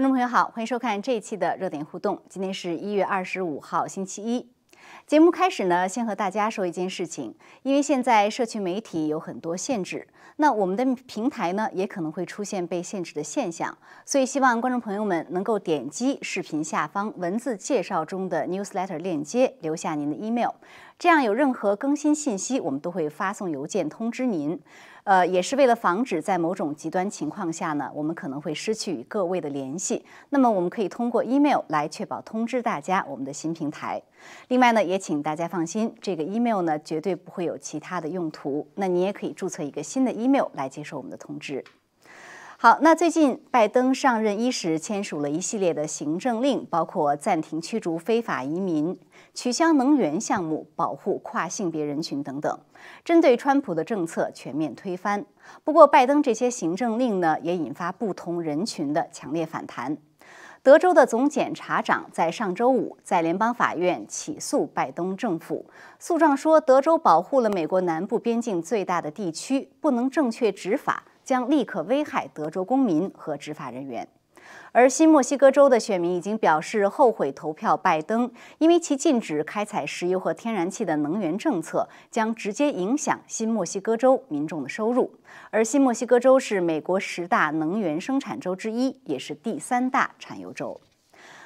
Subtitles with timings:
[0.00, 2.22] 观众朋友好，欢迎收看这一期的热点互动。
[2.26, 4.50] 今天是一月二十五号，星期一。
[5.06, 7.34] 节目开始呢，先和大家说一件事情，
[7.64, 13.76] 因为现在社区媒体有很多限制，那我们的平台呢也可能会出现被限制的现象，
[14.06, 20.52] 所以希望观众朋友们能够点击视频下方文字介绍中的 newsletter 链接，留下您的 email，
[21.00, 24.60] 这样有任何更新信息，我们都会发送邮件通知您。
[25.04, 30.04] 呃，也是为了防止在某种极端情况下呢，我们可能会失去与各位的联系。
[30.28, 34.02] 那么，我们可以通过 email 来确保通知大家我们的新平台。
[34.48, 38.68] 另外呢，也请大家放心，这个 email 呢绝对不会有其他的用途。
[38.74, 41.64] 那你也可以注册一个新的 email 来接受我们的通知。
[42.58, 48.94] 好，那最近拜登上任伊始签署了一系列的行政令，包括暂停驱逐非法移民、
[49.34, 52.60] 取消能源项目、保护跨性别人群等等，
[53.04, 55.24] 针对川普的政策全面推翻。
[55.64, 59.96] 不过，拜登这些行政令呢，也引发不同人群的强烈反弹。
[60.62, 65.64] 德州的总检察长在上周五在联邦法院起诉拜登政府，
[65.98, 71.04] 诉状说德州保护了美国南部边境最大的地区，不能正确执法。
[71.22, 74.08] 将立刻危害德州公民和执法人员，
[74.72, 85.12] 而新墨西哥州的选民已经表示后悔投票拜登，因为其禁止开采石油和天然气的能源政策将直接影响新墨西哥州民众的收入。
[85.50, 90.80] 而新墨西哥州是美国十大能源生产州之一，也是第三大产油州。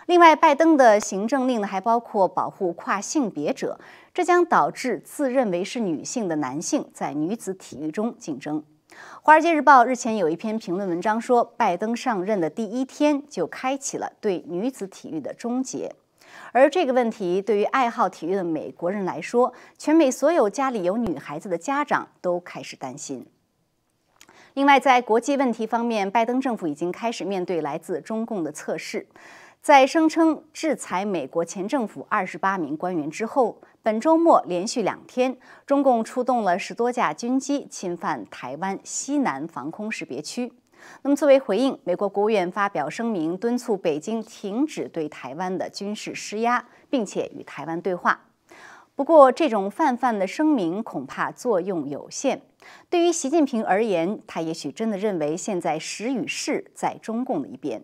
[0.07, 3.81] 另外，拜登的行政令呢还包括保护跨性别者，
[4.13, 8.61] 这将导致自认为是女性的男性在女子体育中竞争。
[9.23, 15.95] 《华尔街日报》日前有一篇评论文章说，拜登上任的第一天就开启了对女子体育的终结。
[16.53, 23.27] 而这个问题对于爱好体育的美国人来说，全美所有家里有女孩子的家长都开始担心。
[24.55, 29.07] 另外，在国际问题方面，拜登政府已经开始面对来自中共的测试。
[29.65, 40.53] 在声称制裁美国前政府二十八名官员之后，本周末连续两天，中共出动了十多架军机侵犯台湾西南防空识别区。
[41.01, 48.21] 那么，作为回应，美国国务院发表声明，敦促北京停止对台湾的军事施压，并且与台湾对话。
[48.95, 52.43] 不过，这种泛泛的声明恐怕作用有限。
[52.91, 57.83] 对于习近平而言，他也许真的认为现在时与势在中共的一边。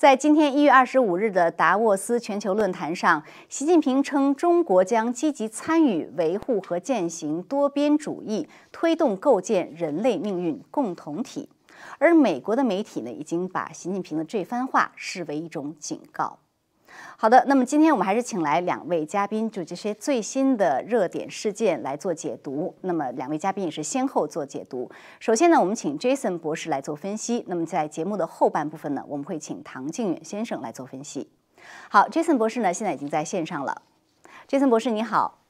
[0.00, 11.50] 在今天一月二十五日的达沃斯全球论坛上，习近平称中国将积极参与维护和践行多边主义，推动构建人类命运共同体。
[11.98, 16.38] 而美国的媒体呢，已经把习近平的这番话视为一种警告。
[17.16, 22.74] 好的，那么今天我们还是请来两位嘉宾，就这些最新的热点事件来做解读。
[22.80, 24.90] 那么两位嘉宾也是先后做解读。
[25.18, 27.44] 首先呢，我们请 Jason 博士来做分析。
[27.46, 31.30] 那么在节目的后半部分呢，我们会请唐靖远先生来做分析。
[31.90, 33.82] 好，Jason 博士呢现在已经在线上了。
[34.48, 35.40] Jason 博士你好，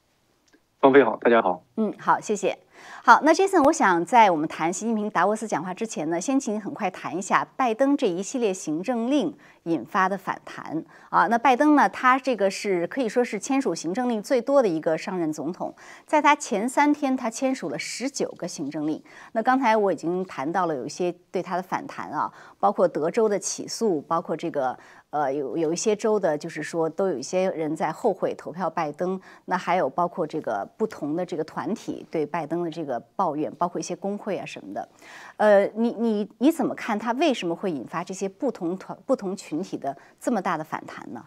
[0.81, 1.63] 方飞好，大家好。
[1.77, 2.59] 嗯，好，谢谢。
[3.03, 11.27] 好，那 Jason，我想在我们谈习近平达沃斯讲话之前呢，先请你很快谈一下拜登这一系列行政令引发的反弹啊。
[11.29, 15.75] 那拜登呢，他这个是可以说是签署行政令最多的一个上任总统，
[16.05, 19.03] 在他前三天，他签署了十九个行政令。
[19.33, 24.79] 那刚才我已经谈到了有一些对他的反弹啊，包括德州的起诉，包括这个。
[25.11, 29.21] 呃，有有一些州的，就是说，都有一些人在后悔投票拜登。
[29.45, 34.89] 那还有包括这个不同的这个团体对拜登的这个抱怨，包括一些工会啊什么的。
[35.37, 41.25] 呃，你你你怎么看他为什么会引发这些不同团不同群体的这么大的反弹呢？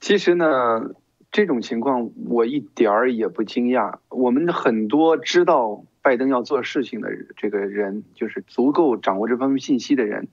[0.00, 0.94] 其实呢，
[1.30, 3.98] 这种情况我一点儿也不惊讶。
[4.08, 10.28] 我们很多知道拜登要做事情的这个人，就是足够掌握这方面信息的人。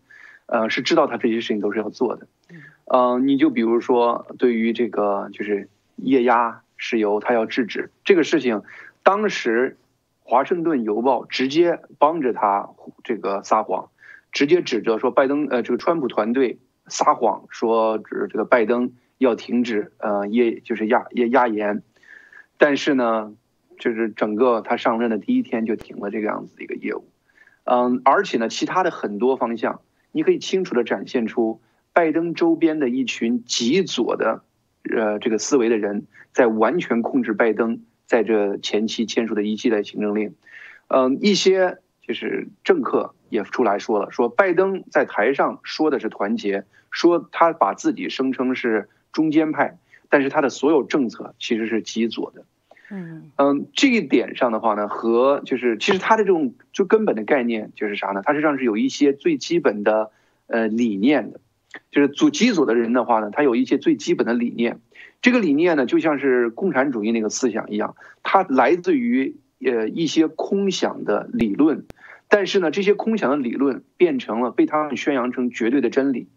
[0.51, 2.27] 呃，是知道他这些事情都是要做的，
[2.85, 8.63] 嗯，你就比如说，对于这个就是液压石油，他要制止这个事情，
[9.03, 9.77] 当时
[10.23, 12.69] 华盛顿邮报直接帮着他
[13.03, 13.91] 这个撒谎，
[14.31, 16.57] 直接指责说拜登呃这个川普团队
[16.87, 21.83] 撒谎说指这个拜登要停止呃液就是压液压盐，
[22.57, 23.35] 但是呢，
[23.77, 27.05] 就是整个他上任的第一天就停了这个样子的一个业务，
[27.65, 29.81] 嗯，而且呢，其他的很多方向。
[30.11, 31.61] 你可以清楚地展现出
[31.93, 34.43] 拜登周边的一群极左的，
[34.95, 40.35] 呃，这个思维的人在完全控制拜登在这前期签署的一系列行政令。
[40.87, 49.77] 嗯，一些就是政客也出来说了，说拜登在台上说的是团结，说他把自己声称是中间派，
[50.09, 52.45] 但是他的所有政策其实是极左的。
[52.91, 58.21] 嗯嗯，这一点上的话呢，和就是其实他的这种最根本的概念就是啥呢？
[58.23, 60.11] 它实际上是有一些最基本的
[60.47, 61.39] 呃理念的，
[61.91, 64.79] 就是祖极左的人的话呢，他有一些最基本的理念，
[65.21, 71.85] 这个理念呢就像是共产主义那个思想一样，它来自于呃一些空想的理论，
[72.27, 76.27] 但是呢这些空想的理论变成了被他们宣扬成绝对的真理，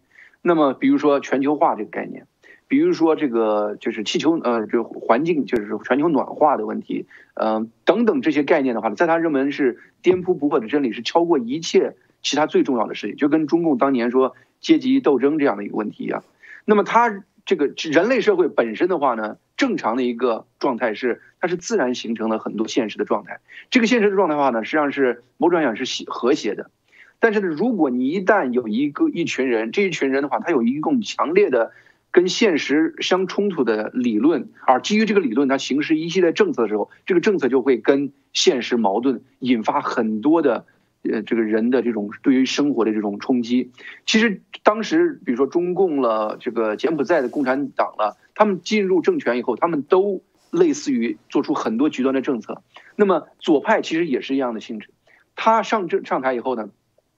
[0.43, 2.27] 那么比如说全球化这个概念。
[2.67, 7.05] 比如说这个就是气球，呃，这环境就是全球暖化的问题，
[7.35, 16.23] 嗯，等等这些概念的话，在他认为是颠扑不破的真理，是超过一切其他最重要的事情，就跟中共当年说阶级斗争这样的一个问题一样。
[16.65, 23.39] 那么他这个人类社会本身的话呢，正常的一个状态是，它是自然形成了很多现实的状态。
[23.69, 26.71] 这个现实的状态的话呢，实际上是某种讲是和谐的。
[27.19, 31.71] 但是呢，如果你一旦有一个一群人，这一群人的话，他有一种强烈的。
[32.13, 40.67] 跟现实相冲突的理论，而基于这个理论，它行使一系列政策的时候，这个政策就会跟现实矛盾，引发很多的，
[41.01, 43.71] 呃，这个人的这种对于生活的这种冲击。
[44.05, 50.21] 其实当时，比如说中共了，这个柬埔寨的共产党了，他们进入政权以后，他们都
[50.51, 52.61] 类似于做出很多极端的政策。
[52.95, 54.91] 那么左派其实也是一样的性质，
[55.35, 56.69] 他上政上台以后呢，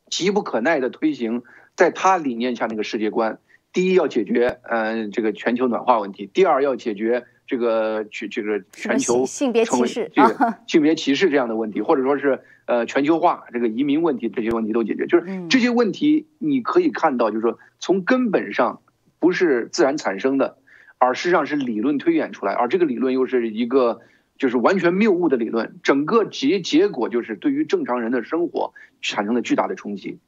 [0.09, 1.44] 急不可耐的推行
[1.75, 3.39] 在他理念下那个世界观。
[3.75, 15.07] 第一要解决，嗯，这个全球暖化问题；第二要解决这个去这个全球性别歧视，这个性别歧视这样的问题，或者说是呃全球化这个移民问题，这些问题都解决。
[15.07, 18.80] 就是这些问题，你可以看到，就是说从根本上
[19.19, 20.57] 不是自然产生的，
[20.98, 24.00] 而实际上是理论推演出来，而这个理论又是一个
[24.38, 30.19] 就是完全谬误的理论，整个结结果就是对于正常人的生活产生了巨大的冲击。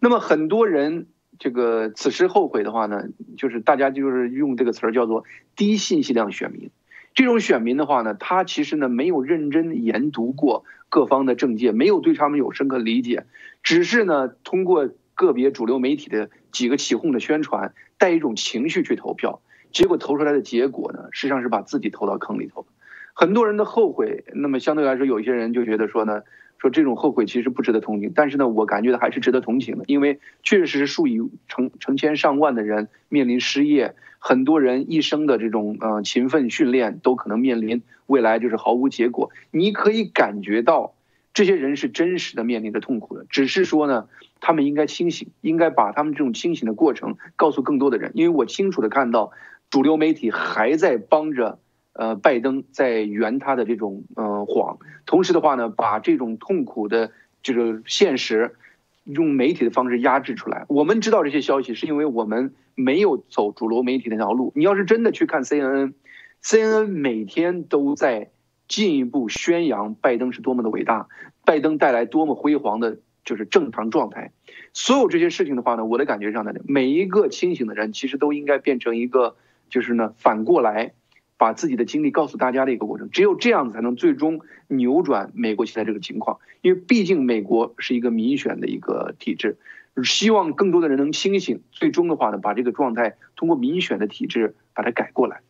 [0.00, 1.06] 那么很多人。
[1.40, 3.02] 这个此时后悔的话呢，
[3.38, 5.24] 就是大家就是用这个词儿叫做
[5.56, 6.70] 低信息量选民。
[7.14, 13.24] 这种选民的话呢，他其实呢没有认真研读过各方的政界，没有对他们有深刻理解，
[13.62, 19.40] 只是呢通过个别主流媒体的几个起哄的宣传，带一种情绪去投票，
[19.72, 22.66] 结果投出来的结果呢，实际上是把自己投到坑里头。
[23.14, 26.20] 很多人的后悔，那么相对来说，有一些人就觉得说呢。
[26.60, 31.18] 说这种后悔其实不值得同情，但是呢，我感觉的还是值得同情的，因为确实是数以
[31.48, 39.30] 成成千上万的人面临失业，很多人一生的这种呃勤奋训练都可能面临未来就是毫无结果。
[39.50, 40.92] 你可以感觉到
[41.32, 44.08] 这些人是真实的面临着痛苦的，只是说呢，
[44.40, 49.30] 他们应该清醒，应该把他们这种清醒的过程告诉更多的人，因为我清楚的看到
[49.70, 51.58] 主流媒体还在帮着。
[52.00, 57.12] 呃，拜登在圆他的这种呃谎，同时的话呢，把这种痛苦的
[57.42, 58.56] 这个现实，
[59.04, 60.64] 用媒体的方式压制出来。
[60.70, 64.50] 我们知道这些消息，是因为我们没有走主流媒体那条路。
[64.56, 68.30] 你要是真的去看 CNN，CNN 每天都在
[68.66, 71.06] 进一步宣扬拜登是多么的伟大，
[71.44, 72.96] 拜登带来多么辉煌的，
[73.26, 74.32] 就是正常状态。
[74.72, 79.36] 所有这些事情的话呢，我的感觉上呢，每一个清醒的人其实都应该变成一个，
[79.68, 80.94] 就是呢反过来。
[81.40, 86.38] 把自己的经历告诉大家的一个过程，只有这样子才能最终扭转美国现在这个情况。
[86.60, 89.56] 因为毕竟美国是一个民选的一个体制，
[90.04, 95.40] 希望更多的人能清醒，最终的话呢，把这个状态通过民选的体制把它改过来。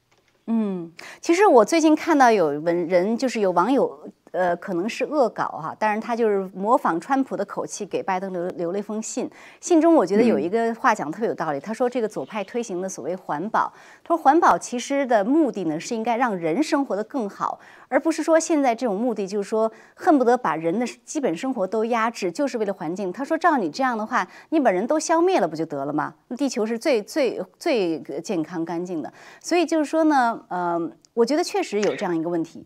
[0.46, 4.12] 嗯，其实我最近看到有文人，就是有网友。
[4.32, 9.28] 呃，可能是恶搞哈，但是他就是模仿川普的口气给拜登留留了一封信。
[9.60, 13.72] 信中我觉得有一个话讲特别有道理，他说这个左派推行的所谓环保，
[14.04, 17.58] 他说环保其实的目的呢是应该让人生活得更好，
[17.88, 23.12] 而不是说现在这种目的就是说恨不得把人的基本生活都压制，就是为了环境。
[23.12, 26.14] 他说照你这样的话，你把人都消灭了不就得了吗？
[26.36, 32.64] 地球是最最最健康干净的，所以就是说呢，呃，我觉得确实有这样一个问题。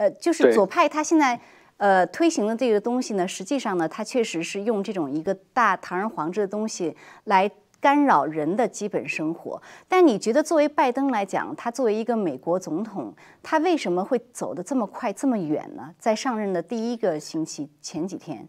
[0.00, 1.38] 呃，就是左派他现在
[1.76, 7.50] 呃推行的这个东西呢，实际上呢，他确实是用这种一个大堂而皇之的东西来
[7.82, 9.60] 干扰人的基本生活。
[9.88, 15.94] 但你觉得作为拜登来讲，他作为一个美国总统，他为什么会走得这么快这么远呢？
[15.98, 18.48] 在上任的第一个星期前几天，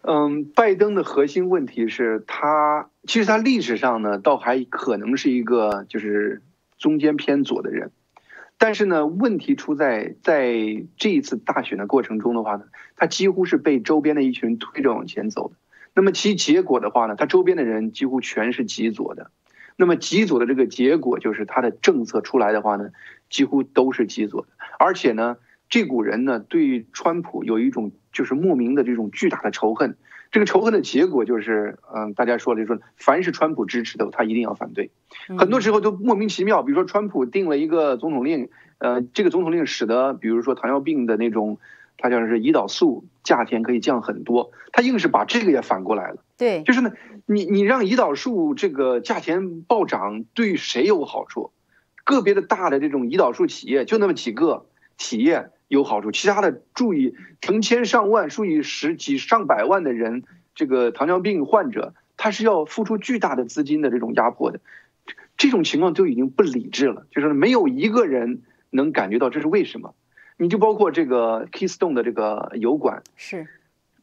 [0.00, 6.42] 嗯，拜登的核心问题是他其实他历史上呢，倒还可能是一个就是
[6.78, 7.92] 中间偏左的人。
[8.62, 10.54] 但是呢，问题出在在
[10.96, 15.56] 这一次大选的过程中的话呢，他几乎是被周边的一群人推着往前走的。
[15.94, 19.32] 那么其结果的话呢，他周边的人几乎全是极左的。
[19.74, 22.90] 那么极左的这个结果就是他的政策出来的话呢，
[23.28, 24.48] 几乎都是极左的。
[24.78, 25.38] 而且呢，
[25.68, 29.96] 这股人呢对川普有一种就是莫名的这种巨大的仇恨。
[30.32, 34.90] 这个仇恨的结果就是，嗯，大家说的就说，凡是川普支持的，他一定要反对。
[35.38, 38.48] 很多时候都莫名其妙，比如说川普定了一个总统令，
[38.78, 41.58] 呃，这个总统令使得，比如说糖尿病的那种，
[41.98, 46.24] 他讲是胰岛素价钱可以降很多，他硬是把这个也反过来了。
[46.38, 46.92] 对，就是呢，
[47.26, 51.52] 你你让胰岛素这个价钱暴涨，对谁有好处？
[52.04, 54.64] 个别的大的这种胰岛素企业就那么几个
[54.96, 60.22] 企业有好处，其他的注意成千上万、数以十几上百万的人，
[60.54, 64.60] 这个糖尿病患者，他是要付出巨大的资金的这种压迫的，
[65.38, 69.94] 这种情况就已经不理智了，就是没有一个人能感觉到这是为什么。
[70.36, 73.46] 你就包括这个 Keystone 的这个油管，是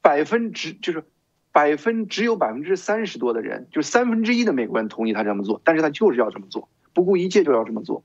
[0.01, 1.03] 百分之就是
[1.51, 8.03] 百分只有百分之三十多的人，就是三分之一的美国人同意他这么做，但是他就是要这么做，不顾一切就要这么做。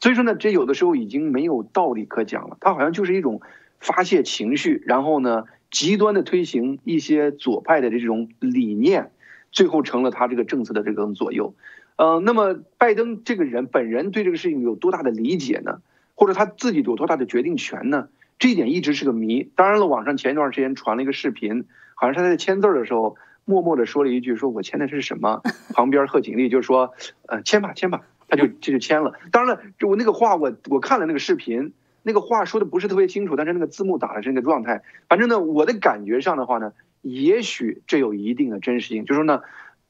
[0.00, 3.40] 所以说呢，这有的时候已经没有道理可讲了，他好像就是一种
[3.78, 9.10] 发泄情绪，然后呢，极端的推行一些左派的这种理念，
[9.52, 11.54] 最后成了他这个政策的这种左右。
[11.96, 15.82] 呃，那么拜登这个人本人对这个事情有多大的理解呢？
[16.14, 18.08] 或者他自己有多大的决定权呢？
[18.38, 19.50] 这一点一直是个谜。
[19.54, 25.42] 当然了，网上前一段时间传了一个视频，好像是他在签字的时候默默的说了一句：“说我签的是什么？”
[25.74, 26.94] 旁边贺锦丽就说
[27.28, 29.12] ：“呃，签吧，签吧。”他就这就签了。
[29.30, 34.82] 当然了，就我那个话，我我看了那个视频，那个话说的不是特别清楚，但是那个字幕打的是那个状态。
[35.08, 36.72] 反正呢，我的感觉上的话呢，
[37.02, 39.42] 也许这有一定的真实性，就是说呢，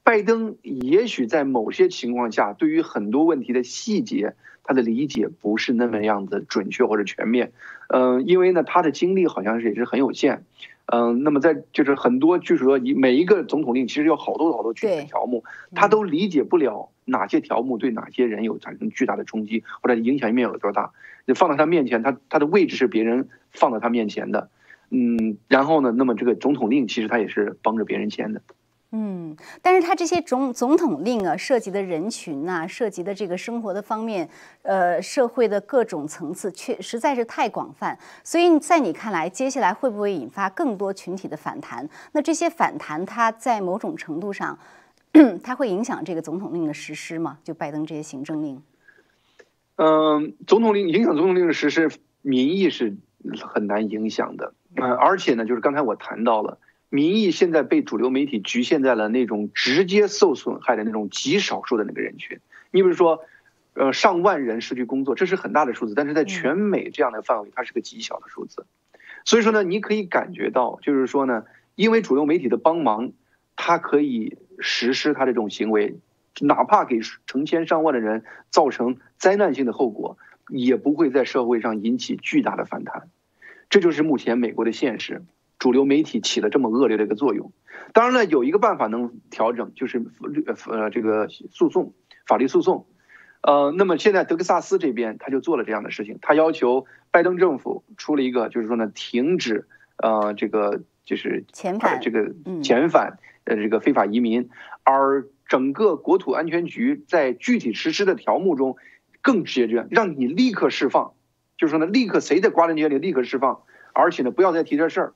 [0.03, 4.33] 拜登也许在某些情况下，对于很多问题的细节。
[4.63, 7.51] 他的理解不是那么样子准确或者全面，
[7.89, 10.45] 嗯，因为呢，他的精力好像是也是很有限，
[10.85, 15.43] 嗯，那么在就是很多就是说，你每一个总统令其实有好多好多具体的条目，
[15.73, 20.91] 他都理解不了哪些条目对哪些人有产生巨大的冲击或者影响面有多大，
[21.27, 24.49] 就放到他面前，他他的位置是别人放到他面前的，
[24.89, 28.41] 嗯，然后呢，那么这个总统令其实他也是帮着别人签的。
[28.93, 34.27] 嗯，但是他这些总总统令啊，涉及的人群呐，涉及的这个生活的方面，
[34.63, 37.97] 呃，社会的各种层次，确实在是太广泛。
[38.21, 41.87] 所以在你看来，接下来会不会引发更多群体的反弹？
[42.11, 44.59] 那这些反弹，它在某种程度上，
[45.43, 47.39] 它会影响这个总统令的实施吗？
[47.43, 48.61] 就拜登这些行政令？
[49.75, 51.91] 嗯，总统令影响总统令的实施，
[52.21, 52.95] 民意是
[53.41, 54.53] 很难影响的。
[54.75, 56.57] 嗯，而且呢，就是刚才我谈到了。
[56.93, 62.41] 民意现在被主流媒体局限在了那种直接受损害的那种极少数的那个人群。
[62.69, 63.21] 你比如说，
[63.75, 68.65] 呃，上万人失去工作，这是很大的数字，但是在全美这样的范围，它是个极小的数字。
[69.23, 73.13] 所以说呢，你可以感觉到，就是说呢，因为主流媒体的帮忙，
[73.63, 75.99] 他可以实施他这种行为，
[76.39, 80.17] 哪怕给成千上万的人造成灾难性的后果，
[80.49, 83.09] 也不会在社会上引起巨大的反弹。
[83.69, 85.23] 这就是目前美国的现实。
[85.59, 87.51] 主流媒体起了这么恶劣的一个作用，
[87.93, 90.03] 当然了，有一个办法能调整，就是
[90.65, 91.93] 呃这个诉讼
[92.25, 92.87] 法律诉讼，
[93.43, 102.01] 呃，那么现在德克萨斯这边他就做了这样的事情，他要求拜登政府出了一个，就是说呢，停止呃这个就是遣返。
[102.01, 103.19] 这个遣返
[103.55, 104.49] 呃这个非法移民，
[104.83, 108.77] 而整个国土安全局在具体实施的条目中
[109.21, 111.13] 更直接，让你立刻释放，
[111.57, 113.61] 就是说呢，立刻谁在瓜人街里立刻释放，
[113.93, 115.13] 而且呢，不要再提这事儿。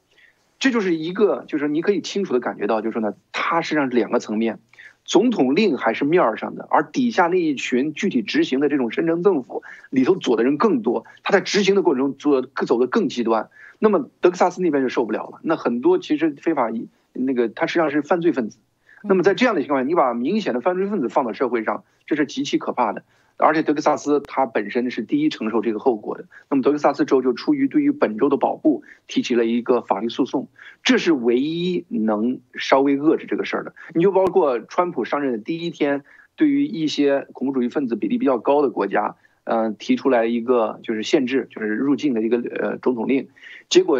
[0.57, 4.59] 这就是一个，就是你可以清楚的感觉到，就是说呢，它实际上是两个层面，
[5.03, 13.49] 总统令还是面儿上的，而底下那一群具体执行的这种深层政府里头左的人更多，他在执行的过程中做走的更极端。
[13.79, 18.57] 那么德克萨斯那边就受不了了，那很多其实非法移那个他实际上是犯罪分子。
[19.03, 23.03] 那么在这样的情况下，你把明显的犯罪分子放到社会上，这是极其可怕的。
[23.37, 26.25] 而且德克萨斯它本身是第一承受这个后果的。
[26.49, 30.47] 那么德克萨斯州就出于对于本州的保护，提起了一个法律诉讼，
[30.83, 33.75] 这是唯一能稍微遏制这个事儿的。
[33.93, 36.03] 你就包括川普上任的第一天，
[36.37, 43.27] 对于一些恐怖主义分子比例比较高的国家，嗯，提出来一个就是限制，就是入境的一个呃总统令，
[43.69, 43.99] 结果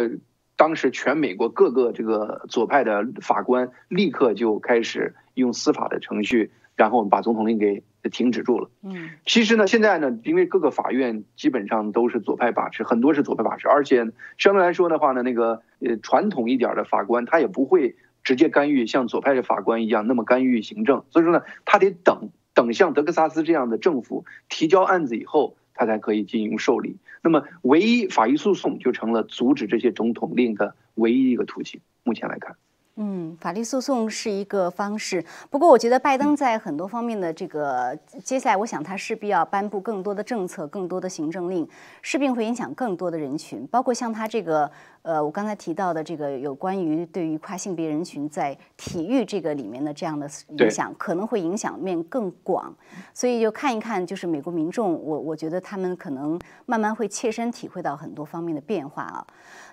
[0.56, 7.82] 当时全美国各个这个左派的法官立刻就开始用司法的程序，然后把总统令给。
[8.12, 8.70] 停止住了。
[8.82, 21.02] 嗯，其实呢，现在呢，因为各个法院基本上都是左派把持，很多是左派把持，而且相对来说的话呢，那个呃传统一点的法官他也不会直接干预，像左派的法官一样那么干预行政。
[21.10, 26.96] 所以说呢，他得等等像德克萨斯这样的政府提交案子以后，他才可以进行受理。
[27.22, 31.80] 那么，唯一法律诉讼就成了阻止这些总统令的唯一一个途径。
[32.02, 32.56] 目前来看。
[32.98, 35.22] 嗯，法律诉讼是一个方式。
[35.50, 41.68] 不过，我觉得拜登在很多方面的这个接下来，我想他势必要颁布更多的政策、更多的行政令，
[42.00, 43.66] 势必会影响更多的人群。
[43.66, 44.70] 包括像他这个，
[45.02, 50.26] 呃，我刚才提到的这个有关于对于跨性别人群在体育这个里面的这样的
[50.56, 52.74] 影响，可能会影响面更广。
[53.12, 59.26] 所以就看一看，就是美国民众，我我觉得他们可能慢慢会切身体会到很多方面的变化啊。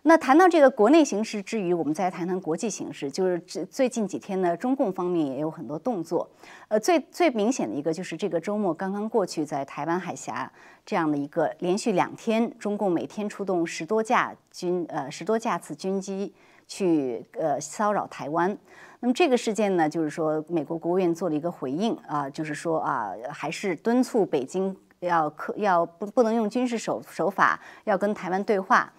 [0.06, 3.10] 那谈到这个国内形势之余，我们再谈谈国际形势。
[3.10, 6.30] 就是最最近几天呢，中共方面也有很多动作。
[6.68, 10.52] 呃，最最明显的一个就是这个周末刚刚过去，在台湾海峡
[10.86, 16.34] 这样的一个连续两天，中共每天出动十多架军呃十多架次军机
[16.68, 18.58] 去呃骚扰台湾。
[19.00, 28.92] 那么这个事件呢，就是说美国国务院做了一个回应啊，就是说啊，还是敦促北京要可要不不能用军事手手法，要跟台湾对话。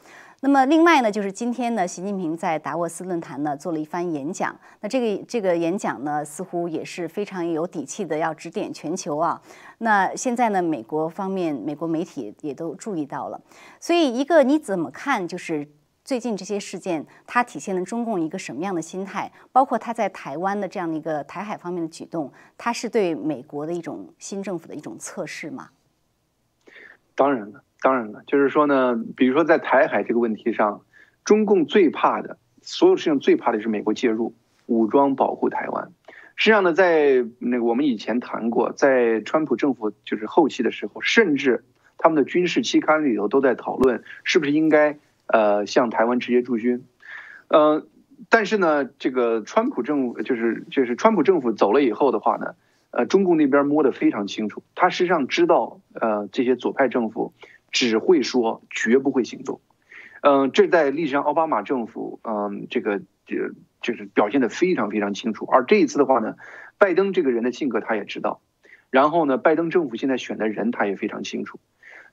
[0.44, 4.54] 那么另外呢，就是今天呢，习近平在达沃斯论坛呢做了一番演讲。
[4.80, 9.40] 那这个这个演讲呢，似乎也是非常有底气的，要指点全球啊。
[9.78, 13.40] 那现在呢，美国方面、美国媒体也都注意到了。
[13.80, 15.26] 所以，一个你怎么看？
[15.26, 15.66] 就是
[16.04, 19.32] 最近这些事件，它体现了中共一个什么样的心态？
[19.50, 25.70] 包括他在台湾的这样的一个台海方面的举动，它是对美国的一种新政府的一种测试吗？
[27.14, 27.63] 当然了。
[27.84, 30.80] 当然了，就是说呢，比如说在台海这个问题上，
[31.22, 35.92] 中共最怕的，所有事情最怕的是美国介入，武装保护台湾。
[36.34, 41.62] 实际上呢，在那个我们以前谈过，在川普政府就是后期的时候，甚至
[41.98, 46.86] 他们的军事期刊里头都在讨论是不是应该呃向台湾直接驻军。
[47.48, 47.86] 呃，
[48.30, 52.54] 但是呢，这个川普政府就是就是川普政府走了以后的话呢，
[52.92, 57.34] 呃，中共那边摸得非常清楚，他实际上知道呃这些左派政府。
[57.74, 59.60] 只会说，绝不会行动。
[60.22, 63.36] 嗯，这在历史上奥巴马政府，嗯，这个就
[63.82, 65.44] 就是表现的非常非常清楚。
[65.44, 66.36] 而这一次的话呢，
[66.78, 68.40] 拜登这个人的性格他也知道。
[68.90, 71.58] 然后呢，拜登政府现在选的人他也非常清楚。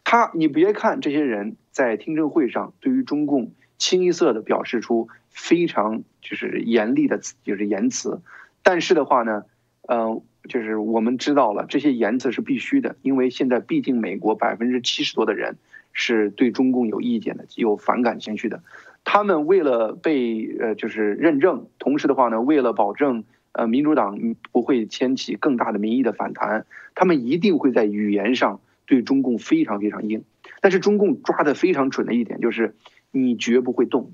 [0.03, 8.20] 他，你别看这些人在听证会上对于中共清一色的表示出非常就是严厉的，就是言辞，
[8.63, 9.46] 但是的话呢，
[9.88, 10.24] 嗯。
[10.50, 15.57] 就是我们知道了这些言辞是必须的，因为现在毕竟美国百分之七十多的人
[15.93, 18.63] 是对中共有意见的，有反感情绪的。
[19.03, 24.18] 他们为了被呃就是认证，同时的话呢，为了保证呃民主党
[24.51, 30.24] 不会掀起更大的民意的反弹，他们一定会在语言上对中共非常非常硬。
[30.59, 32.75] 但是中共抓的非常准的一点就是，
[33.11, 34.13] 你绝不会动，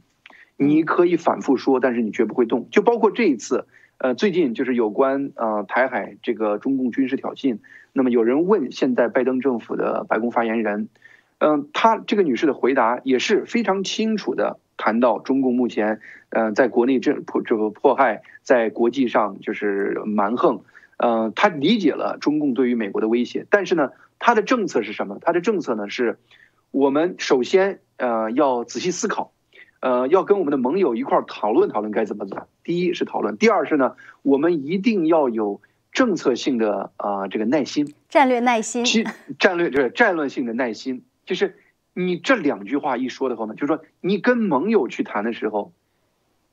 [0.57, 2.67] 你可以反复说，但是你绝不会动。
[2.69, 3.65] 就包括这一次。
[3.99, 7.57] 呃，最近就是有关呃台海这个中共军事挑衅，
[7.93, 10.89] 那么有人问现在拜登政府的白宫发言人，
[11.39, 20.61] 嗯，他这个女士的回答也是非常清楚的谈到中共目前嗯在国内这迫这个迫害，在国际上就是蛮横，
[20.97, 25.17] 嗯，他理解了中共对于美国的威胁，但是呢，他的政策是什么？
[25.21, 26.19] 他的政策呢是，
[26.69, 29.31] 我们首先呃要仔细思考。
[29.79, 32.47] 呃，要跟我们的盟友一块儿讨论讨论该怎么做。
[32.63, 35.61] 第一是讨论，第二是呢，我们一定要有
[35.91, 38.85] 政策性的啊这个耐心，战略耐心。
[38.85, 39.05] 其
[39.37, 41.57] 战略就是战略性的耐心，就是
[41.93, 45.71] 你这两句话一说的话呢，就是说你跟盟友去谈的时候，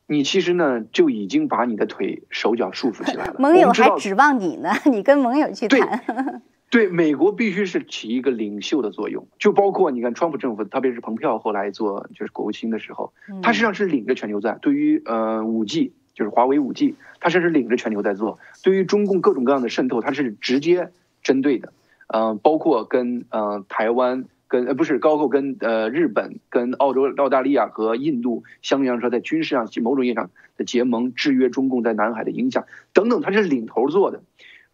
[0.06, 3.36] 你其实呢就已经把你的腿手脚束缚起来了。
[3.40, 6.42] 盟友还指望你呢，你跟盟友去谈。
[6.74, 13.12] 对美国必须是起一个领袖的作用，就包括你看，川普政府，特别是蓬佩奥后来做就是国务卿的时候，
[13.44, 18.40] 他实际上是领着全球在对于呃五 G，就是华为五 G，他甚至领着全球在做。
[18.64, 20.90] 对于中共各种各样的渗透，他是直接
[21.22, 21.72] 针对的。
[22.08, 34.24] 呃，包括跟呃台湾跟呃不是，包括跟呃日本、跟澳洲、澳大利亚和印度，相对来说在军事上某种意义上的结盟，制约中共在南海的影响等等，他是领头做的。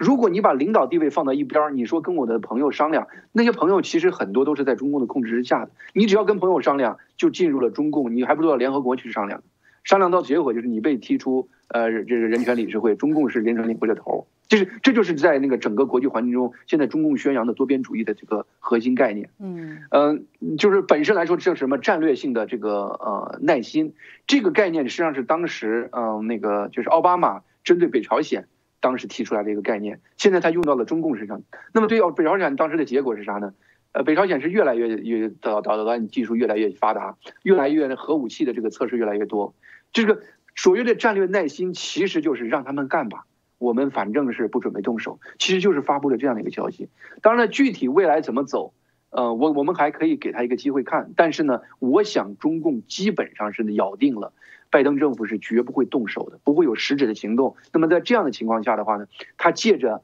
[0.01, 5.73] 如果你把领导地位放到一边儿，你说跟我的朋友商量，那些朋友其实很多都是在中共的控制之下的。
[5.93, 9.43] 你只要跟朋友商量，就进入了中共，你还不如到联合国去商量。
[9.85, 14.27] 商量到结果就是你被踢出呃这个人权理事会，中共是人权理事会的头。
[14.49, 19.29] 就是这就是在那个整个国际环境中，现在中共宣扬的多边主义的这个核心概念。
[19.39, 20.25] 嗯嗯，
[20.57, 23.93] 就是本身来说，这是什么战略性的这个呃耐心，
[24.27, 28.49] 这个概念实际上是当时嗯那个就是奥巴马针对北朝鲜。
[28.81, 31.43] 当时提出来的一个概念，现在他用到了中共身上。
[31.73, 33.53] 那么对北朝鲜当时的结果是啥呢？
[33.93, 39.55] 呃，北朝鲜是越来越越导导导弹技术越来越发达，越来越核武器的这个测试越来越多。
[39.93, 40.21] 这个
[40.55, 43.25] 所谓的战略耐心，其实就是让他们干吧，
[43.59, 46.89] 我们反正是不准备动手，其实就是发布了这样的一个消息。
[47.21, 48.73] 当然了，具体未来怎么走，
[49.11, 51.11] 呃，我我们还可以给他一个机会看。
[51.17, 54.33] 但是呢，我想中共基本上是咬定了。
[54.71, 57.57] 拜登政府是绝不会动手的，不会有实质的行动。
[57.73, 59.07] 那么在这样的情况下的话呢，
[59.37, 60.03] 他借着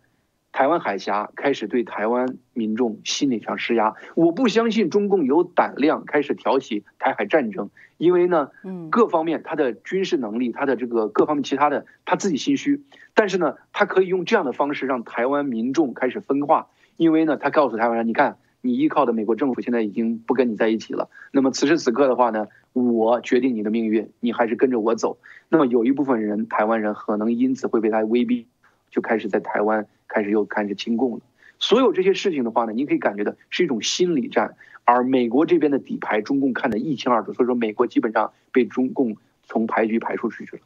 [0.52, 3.94] 台湾海峡开始对台湾民众心理上施压。
[4.14, 12.82] 我不相信中共有胆量开始挑起台海战争，因为呢，嗯，各方面他的军事能力，他的这个各方面其他的他自己心虚。
[13.14, 21.10] 但是呢，他可以用这样的方式让台湾民众开始分化，因为呢，他告诉台湾人，你看，你依靠的美国政府现在已经不跟你在一起了。
[21.32, 22.48] 那么此时此刻的话呢？
[22.76, 25.16] 我决定你的命运，你还是跟着我走。
[25.48, 28.46] 那么有一部分人，台湾人可能因此会被他威逼，
[28.90, 31.20] 就开始在台湾开始又开始亲共了。
[31.58, 37.32] 所有这些事情的话呢，你可以感觉到是一种心理战，而美国这边的底牌，中共看得一清二楚。
[37.32, 40.62] 所以说，美国基本上被中共从牌局排出出去了。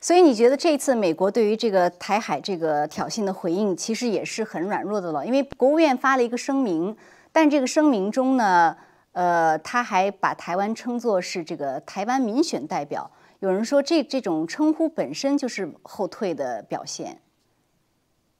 [0.00, 5.24] 所以你觉得这次美国对于这个台海这个挑衅的回应，其实也是很软弱的了？
[5.24, 6.96] 因为国务院发了一个声明，
[7.30, 8.76] 但这个声明中呢，
[9.14, 13.10] 呃，他还把台湾称作是这个台湾民选代表。
[13.40, 17.20] 有人说，这这种称呼本身就是后退的表现。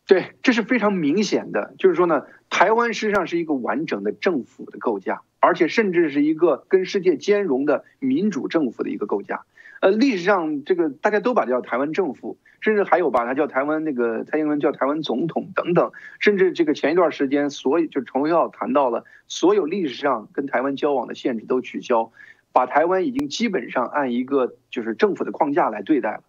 [0.06, 9.44] 对，这是非常明显的，就是说呢，台湾实际上是一个完整的政府的构架，而且甚至是一个跟世界兼容的民主政府的一个构架。
[9.84, 22.12] 呃，历史上这个大家都把它叫台湾政府，甚至还有把它叫台湾那个蔡英文叫台湾总统等等，甚至这个前一段时间，所以就陈文耀谈到了所有历史上跟台湾交往的限制都取消，
[22.50, 26.22] 把台湾已经基本上按一个就是政府的框架来对待了。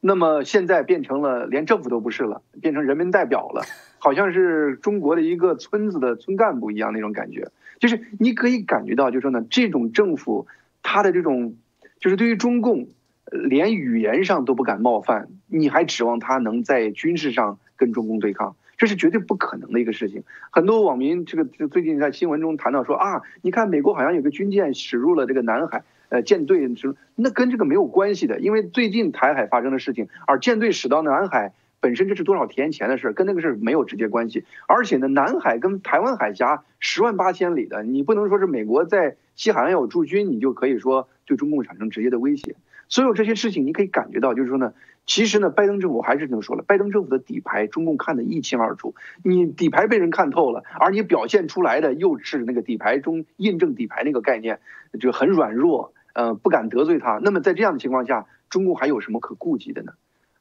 [0.00, 3.62] 那么现在变成了连政府都不是了，变成人民代表了，
[3.98, 7.50] 好像是中国的一个村子的村干部一样那种感觉。
[7.78, 10.46] 就是你可以感觉到，就是说呢，这种政府
[10.82, 11.54] 它的这种，
[12.00, 12.88] 就是对于中共，
[13.30, 18.56] 连语言上都不敢冒犯，你还指望他能在军事上跟中共对抗？
[18.78, 20.24] 这是绝对不可能的一个事情。
[20.50, 25.84] 很多网民这个最近在新闻中谈到说啊，你看美国好像有个军舰驶入了这个南海。
[26.08, 34.44] 呃，舰队是那跟这个没有关系的，因为最近台海发生的事情，而舰队驶到南海本身这是多少天前的事，跟那个事没有直接关系。
[34.66, 42.56] 而且呢，南海跟台湾海峡十万八千里的，你不能说是美国在西海岸有驻军，你就可以说对中共产生直接的威胁。
[42.88, 44.74] 所有这些事情，你可以感觉到，就是说呢，
[45.06, 48.96] 其实呢，拜登政府还是这么说了，拜登政府的底牌，中共看得一清二楚。
[49.22, 54.58] 你底牌被人看透了，而你表现出来的又是那个底牌中印证底牌那个概念，
[54.98, 55.94] 就很软弱。
[56.12, 57.20] 呃，不敢得罪他。
[57.22, 59.92] 那么在这样的情况下，中共还有什么可顾及的呢？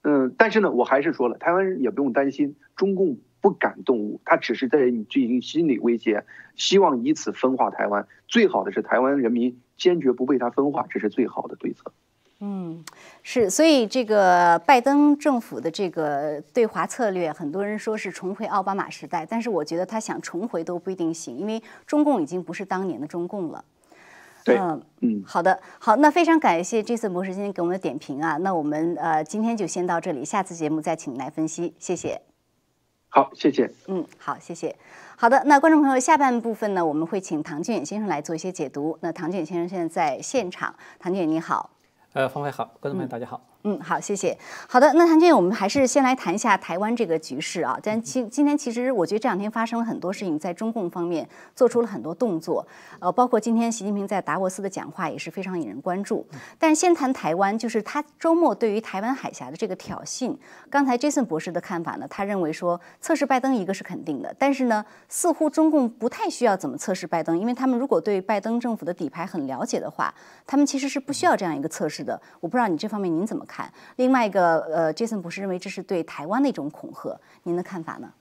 [0.02, 6.26] 嗯，但是呢，我还是说了，台湾人也不用担心，中共不敢动武，他只是在进行心理威胁，
[6.56, 8.08] 希望以此分化台湾。
[8.28, 11.92] 最好的是台湾人民坚决不被他分化，这是最好的对策。
[12.42, 12.86] 嗯，
[13.22, 23.66] 是，所以这个拜登政府的这个对华策略，很多人说是重回奥巴马时代，但是我觉得他想重回都不一定行，因为中共已经不是当年的中共了。
[24.46, 32.29] 嗯嗯，好的，好，那非常感谢这次博士今天给我们的点评啊，那我们呃今天就先到这里，下次节目再请您来分析，谢谢。
[33.10, 33.70] 好，谢谢。
[33.88, 34.76] 嗯，好，谢谢。
[35.18, 38.98] 好的，那观众朋友，下半部分呢，我们会请唐俊远先生来做一些解读。
[39.02, 41.72] 那唐俊远先生现在在现场，唐俊远你好。
[42.14, 43.42] 呃，方伟好，观众朋友大家好。
[43.44, 43.49] 嗯，
[43.82, 44.38] 好，谢谢。
[44.70, 47.78] 好的，那谭俊，我们还是先来谈一下台湾这个局势啊。
[47.84, 52.66] 但今今天其实我觉得这两天发生了很多事情，在中共方面做出了很多动作，
[53.00, 56.26] 呃，包括今天习近平在达沃斯的讲话也是非常引人关注。
[56.58, 60.34] 但先谈台湾，就是他周末对于台湾海峡的这个挑衅，
[60.70, 70.14] 刚才 Jason 博士的看法呢，他认为说测试拜登一个是肯定的，但是呢，似乎中共不太需要怎么测试拜登，因为他们如果对拜登政府的底牌很了解的话，
[70.48, 72.20] 他们其实是不需要这样一个测试的。
[72.40, 73.70] 我不知道你这方面您怎么看？
[73.98, 74.20] 另外。
[74.30, 78.14] 一个呃，Jason 博士认为这是对台湾的一种恐吓，您的看法呢？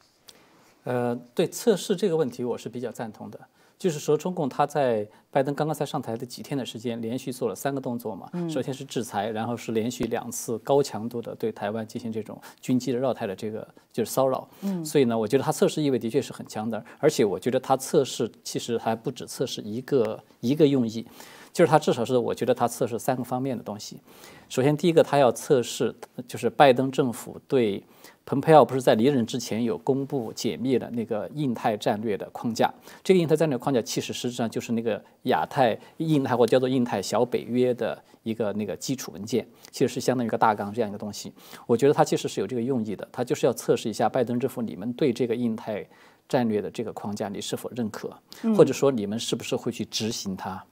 [0.84, 3.38] 呃，对测试这个问题，我是比较赞同的。
[3.76, 8.30] 就是说，中共他在拜登刚刚才上台的几天的时间，连续做了三个动作嘛。
[8.48, 14.48] 首先是制裁，然后是连续两次高强度的对台湾进行这种军机的绕台的这个就是骚扰。
[14.62, 14.82] 嗯。
[14.82, 21.06] 所以呢，我觉得他测试意味的确是很强的，而且我觉得他测试其实还不止测试一个一个用意。
[21.52, 24.00] 就是他至少是，我觉得他测试三个方面的东西。
[24.48, 25.94] 首先，第一个他要测试，
[26.26, 27.82] 就是拜登政府对
[28.24, 32.72] 蓬佩奥不是在离任之前有公布解密的那个印太战略的框架。
[33.02, 41.32] 这个印太战略框架其实实质上就是那个亚太、印太或叫做印太小北约的一个那个基础文件，其实是相当于一个大纲这样一个东西。
[41.66, 45.86] 我觉得他其实是有这个用意的，他就是要测试一下拜登政府你们对这个印太
[46.28, 48.14] 战略的这个框架你是否认可，
[48.56, 50.62] 或者说你们是不是会去执行它。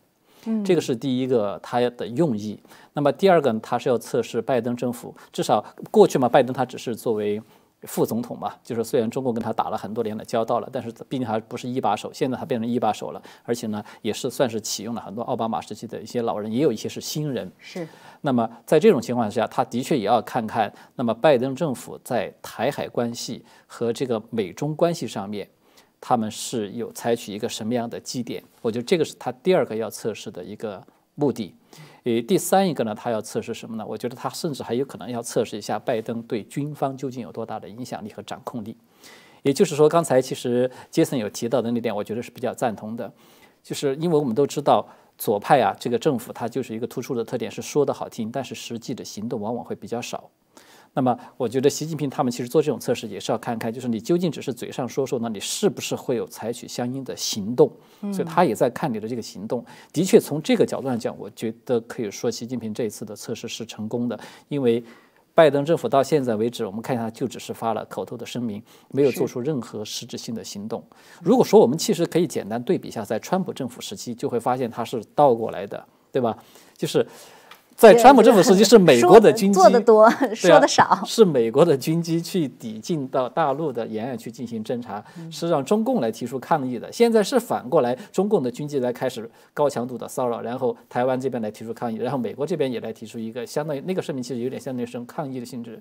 [0.64, 2.58] 这个是第一个他的用意。
[2.92, 7.40] 那么第二个，他是要测试拜登政府，至少过去嘛，拜登他只是作为
[7.82, 12.10] 副总统嘛，就是虽然中共跟他打了很多年的交道了，但是毕竟还不是一把手。
[12.12, 17.50] 现在他变成一把手了，而且呢，也是算是启用了很多奥巴马时期的一些老人，也有一些是新人。
[17.58, 17.86] 是。
[18.22, 25.48] 那么在这种情况下，他的确也要看看，那么拜登政府在台海关系和这个美中关系上面。
[26.00, 28.42] 他们是有采取一个什么样的基点？
[28.62, 31.54] 我觉得这个是他第二个要测试的一个目的。
[32.04, 33.84] 诶，第三一个呢，他要测试什么呢？
[33.84, 38.76] 我觉得他甚至还有可能要测试一下拜登对军方究竟有多大的影响力和掌控力。
[39.42, 43.12] 也就是说，刚才其实杰森有提到的那点，我觉得是比较赞同的，
[43.62, 44.86] 就是因为我们都知道，
[45.18, 50.30] 左派啊，这个政府它就是一个突出的特点，是说的好听，但是实际的行动往往会比较少。
[50.96, 57.70] 那么，我觉得习近平他们其实做这种测试也是要看看，就是你究竟只是嘴上说说，那你是不是会有采取相应的行动？
[58.10, 59.62] 所以他也在看你的这个行动。
[59.92, 64.82] 的确，从这个角度上讲，我觉得可以说习近平这一次的测试是成功的，因为
[65.34, 70.82] 拜登政府到现在为止，我们看一下，就只是发了口头的声明，没有做出任何实质性的行动。
[71.22, 76.38] 如果说我们其实可以简单对比一下，在川普政府时期，就会发现它是倒过来的，对吧？
[76.74, 77.06] 就是。
[77.76, 86.90] 在川普政府时期， 是美国的军机做的多， 说的少，是美国的军机去抵近到大陆的沿岸去进行侦察，是让中共来提出抗议的。
[86.90, 95.78] 现在是反过来，中共的军机来开始高强度的骚扰，然后台湾这边来提出抗议，然后美国这边也来提出一个相当于那个声明，其实有点相当于是抗议的性质。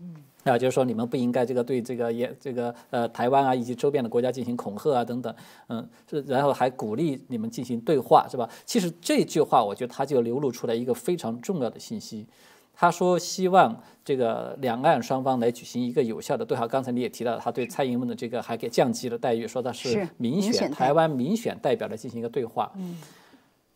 [0.00, 0.14] 嗯。
[0.44, 5.34] 啊，就是说你们不应该这个对这个也这个呃台湾啊以及周边的国家进行恐吓啊等等，
[5.66, 8.48] 嗯，是然后还鼓励你们进行对话是吧？
[8.64, 12.26] 其实这句话我觉得他就流露出来一个非常重要的信息，
[12.74, 16.66] 他说希望这个两岸双方来举行一个有效的对话。
[16.66, 22.72] 刚才你也提到，他对蔡英文的这个还给降级了待遇，说他是民选台湾民选代表来进行一个对话。
[22.76, 22.96] 嗯。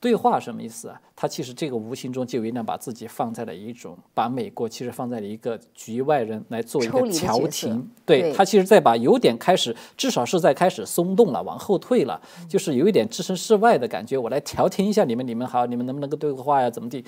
[0.02, 1.00] 对话什么意思啊？
[1.14, 7.88] 他其实这个无形中就有点把自己放在了一种，把美国其实放在了一个局外人来做一个调停。
[8.04, 14.18] 对他其实在把有点开始，至少是在开始松动了，往后退了，就是有一点置身事外的感觉。
[14.18, 16.68] 我来调停一下你们，你们好，你们能不能够对话呀？
[16.68, 17.04] 怎么地？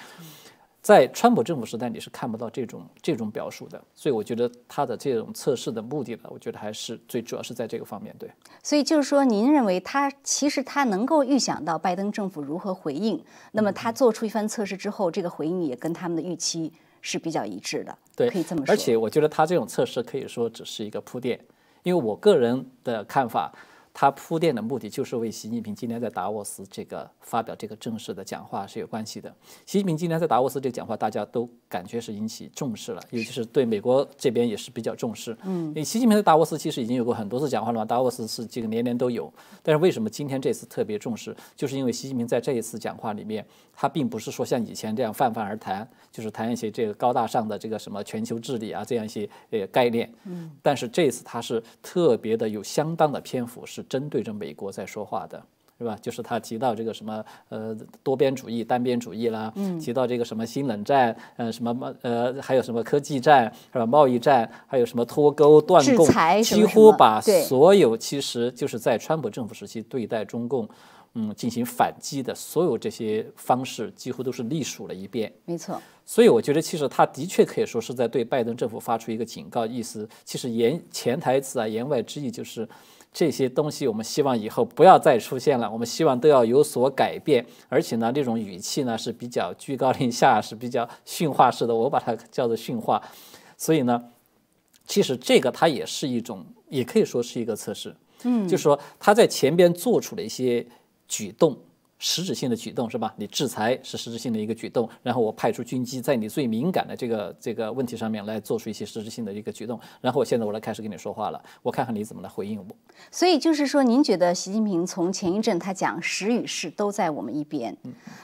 [0.84, 8.14] 在川普政府时代，你是看不到这种这种表述的，所以我觉得他的这种测试的目的呢，我觉得还是最主要是在这个方面。
[8.18, 8.30] 对，
[8.62, 13.18] 所以就是说，您认为他其实他能够预想到拜登政府如何回应，
[13.52, 16.70] 那么他做出一番测试之后，这个回应也跟他们的预期
[17.00, 17.96] 是比较一致的。
[18.14, 18.70] 对，可以这么说。
[18.70, 21.40] 而且我觉得他这种测试可以说只是一个铺垫，
[21.82, 23.50] 因为我个人的看法。
[23.96, 29.32] 他铺垫的目的就是为习近平今天在达沃斯这个发表这个正式的讲话是有关系的。
[29.64, 35.36] 习近平今天在达沃斯这个讲话，大家都感觉是引起重视了，尤其是对美国这边也是比较重视。
[35.44, 39.32] 嗯，因为习近平在达沃斯其实已经有过很多次讲话了嘛，达沃斯是这个年年都有。
[39.62, 41.34] 但是为什么今天这次特别重视？
[41.56, 50.12] 就是因为习近平在这一次讲话里面，他并不是说像以前这样泛泛而谈，就是谈一些这个高大上的这个什么全球治理啊这样一些呃概念。
[50.24, 53.82] 嗯，但是这次他是特别的有相当的篇幅是。
[53.94, 55.40] 针对着美国在说话的，
[55.84, 55.98] 是吧？
[56.00, 63.84] 就是他提到这个什么呃多边主义、单边主义啦，提到这个什么新冷战，呃什么呃还有什么科技战是吧？
[63.84, 66.08] 贸易战，还有什么脱钩断供，
[66.42, 70.66] 几乎把所有其实就是在川普政府时期对待中共，
[71.12, 75.30] 嗯进行反击的所有这些方式，几乎都是历数了一遍。
[75.44, 75.78] 没错。
[76.06, 82.66] 所以我觉得其实他的确可以说是在对拜登政府发出一个警告，意思其实言潜台词啊，言外之意就是。
[83.14, 93.00] 这些东西我们希望以后不要再出现了，我们希望都要有所改变，而且呢，这种语气呢是比较居高临下，是比较训话式的，我把它叫做训话。
[93.56, 94.02] 所以呢，
[94.84, 100.66] 其实这个它也是一种，也可以说是一个测试，嗯，就是说他在前边做出了一些
[101.06, 101.56] 举动。
[102.06, 103.14] 实质性的举动是吧？
[103.16, 112.66] 你制裁是实质性的一个举动，然后我派出军机在你最敏感的这个这个问题上面来做出一些实质性的一个举动，然后我现在我来开始跟你说话了，我看看你怎么来回应我。
[113.10, 117.74] 所以就是说，您觉得习近平从前一阵他讲时与势都在我们一边，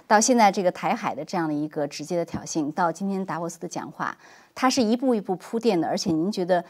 [0.06, 4.14] 到现在这个台海的这样的一个直接的挑衅，到今天达沃斯的讲话，
[4.54, 6.62] 他是一步一步铺垫的，而且您觉得？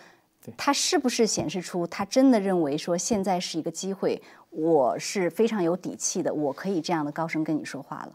[0.56, 4.20] 他是不是显示出他真的认为说现在是一个机会？
[4.50, 8.12] 我是非常有底气的，我可以这样的高声跟你说话了。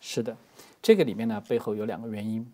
[0.00, 0.36] 是的，
[0.80, 2.46] 这个里面呢背后有两个原因。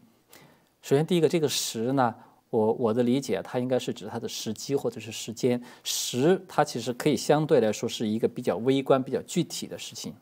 [0.81, 2.15] 首先，第一个，这个时呢，
[2.51, 5.61] 我我的理解，它应该是指它的时机或者是时间。
[5.83, 10.15] 时，它其实可以相对来说是一个比较微观、比较具体的事情，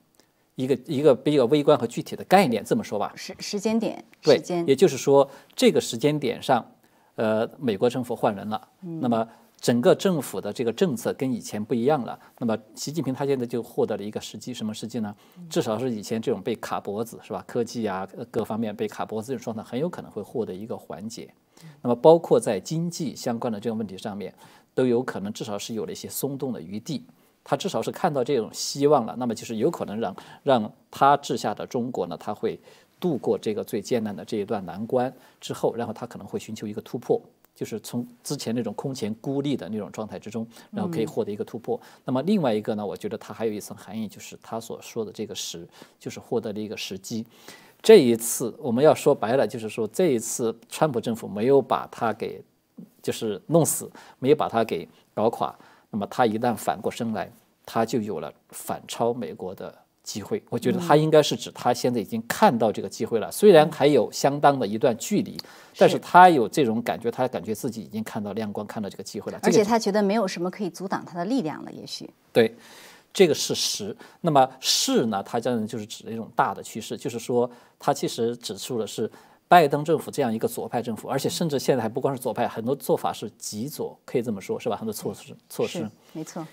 [0.54, 2.64] 一个一个比较微观和具体的概念。
[2.64, 6.64] 这么说吧，时时间点，对，也就是说这个时间点上。
[7.16, 8.68] 呃，美国政府换人了，
[9.00, 9.26] 那么
[9.60, 12.18] 整个政府的这个政策跟以前不一样了。
[12.38, 15.14] 那么习近平他现在就获得了一个时机，什么时机呢？
[15.48, 17.42] 至少是以前这种被卡脖子是吧？
[17.46, 21.32] 科技啊各方面被卡脖子这种状态，很有可能会获得一个缓解。
[21.82, 24.32] 那么包括在经济相关的这个问题上面，
[24.74, 27.04] 都有可能至少是有了一些松动的余地。
[27.42, 32.58] 他至少是看到这种希望了，那么就是有可能让让他治下的中国呢，他会。
[32.98, 37.20] 度过这个最艰难的这一段难关之后，然后他可能会寻求一个突破，
[37.56, 41.80] 就是从之前那种空前孤立的那种状态之中，然后可以获得一个突破。
[42.04, 45.66] 那么另外一个呢，我觉得它还有一层含义，就是他所说的这个时，
[45.98, 47.26] 就是获得了一个时机。
[47.80, 52.42] 这一次我们要说白了，就是说这一次川普政府没有把他给
[53.00, 55.56] 就是弄死，没有把他给搞垮。
[55.90, 57.32] 那么他一旦反过身来，
[57.64, 59.74] 他就有了反超美国的。
[60.06, 60.42] 机会。
[60.48, 65.36] 我觉得他应该是指他现在已经看到这个机会了，虽然还有相当的一段距离，
[65.76, 69.38] 但是他有这种感觉，他感觉自己已经看到亮光，看到这个机会了。
[69.42, 72.56] 而且他觉得没有什么可以阻挡他的力量了，也许对。
[73.12, 75.22] 这个是实，那么势呢？
[75.22, 79.10] 它将就是指的一种大的趋势，就是说，它其实指出的是
[79.48, 84.76] 拜登政府这样一个左派政府，而且甚至现在还不光是左派，很多做法是极左，可以这么说，是吧？
[84.76, 86.46] 很多措施措施，没错。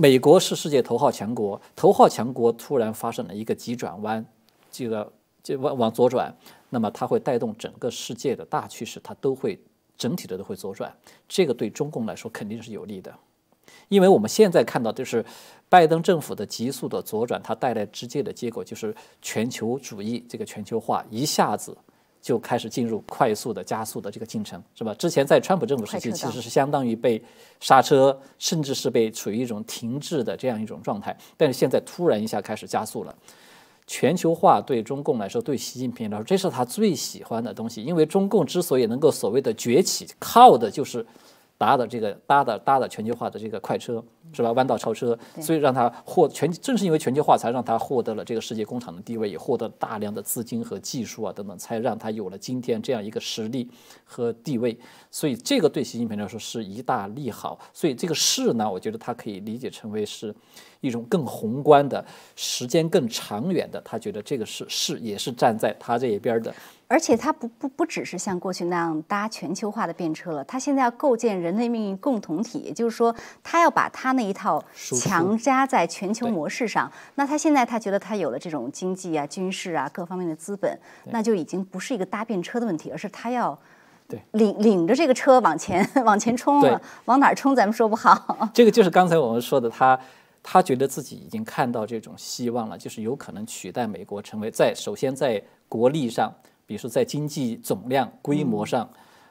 [0.00, 4.24] 美国是世界头号强国，头号强国突然发生了一个急转弯，
[4.70, 6.32] 这个就往往左转，
[6.70, 9.60] 那么它会带动整个世界的大趋势，它都会
[9.96, 13.12] 整体的都会左转，这个对中共来说肯定是有利的。
[13.88, 15.24] 因为我们现在看到，就是
[15.68, 21.76] 拜登政府的急速的左转，它带来直接的结果就是全球主义这个全球化一下子
[22.20, 24.94] 就开始进入快速的加速的这个进程，是吧？
[24.94, 27.22] 之前在川普政府时期，其实是相当于被
[27.60, 33.14] 刹车，甚至是被处于一种停滞的这样一种状态，但是现在突然一下开始加速了。
[33.86, 41.06] 全球化对中共来说，对习近平来说，这是他最喜欢的东西，因为中共之所以能够所谓的崛起，靠的就是。
[41.58, 44.52] 搭的这个搭的搭的全球化的这个快车是吧？
[44.52, 53.68] 弯道超车，所以让他获全正是因为全球化才让他获得了这个世界工厂的地位，也获得大量的资金和技术啊等等，才让他有了今天这样一个实力
[54.04, 54.78] 和地位。
[55.10, 57.58] 所以这个对习近平来说是一大利好。
[57.72, 60.34] 所以这个势呢，我觉得他可以理解成为是
[60.80, 62.04] 一种更宏观的、
[62.36, 63.80] 时间更长远的。
[63.84, 66.54] 他觉得这个是是也是站在他这一边的。
[66.90, 76.90] 而且他不不不只是像过去那样搭全球化的便车了，他现在要构建人类命运共同体，也就是说，他要把他那一套强加在全球模式上。
[77.16, 80.78] 那他现在他觉得他有了这种经济啊、军事啊各方面的资本，
[81.10, 83.58] 那就已经不是一个搭便车的问题，而是他要
[84.32, 88.48] 领领着这个车往前 往前冲了，往哪儿冲咱们说不好。
[88.54, 89.98] 这个就是刚才我们说的，他
[90.50, 96.32] 他觉得自己已经看到这种希望了，就是有可能取代美国成为在首先在国力上。
[96.64, 98.88] 比如说，在经济总量规模上，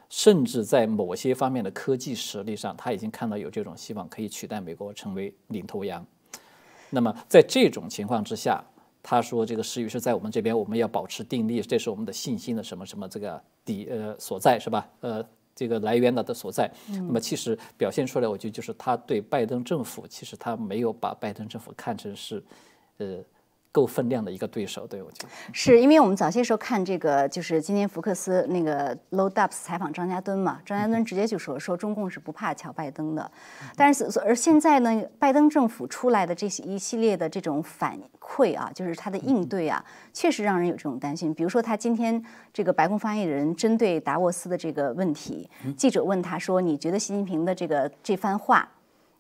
[0.10, 6.06] 甚至在某些方面的科技实力上，他已经看到有这种希望可以取代美国成为领头羊。
[6.92, 8.64] 那么，在这种情况之下，
[9.02, 14.88] 他说这个势于是在我们这边，我们要保持定力，这是我们的信心的什么什么这个底呃所在是吧？
[15.00, 15.26] 呃，
[15.58, 16.72] 这个来源的的所在。
[16.88, 22.42] 那么，其实表现出来，我觉得就是他对拜登政府，其实他没有把拜登政府看成是
[23.00, 23.18] 呃。
[23.78, 33.32] 够分量的一个对手，对我觉得是因为我们早些时候看这个，就是今天福克斯那个 Low Dubs 采访张家敦嘛，张家敦直接就说说中共是不怕乔拜登的，
[33.76, 41.32] 但是而现在呢，拜登政府出来的这些一系列的这种反馈啊，就是他的应对啊，确实让人有这种担心。
[41.32, 42.20] 比如说他今天
[42.52, 48.68] 这个白宫发言人针对达沃斯的这个问题，记者问他说：“你觉得习近平的这个这番话？”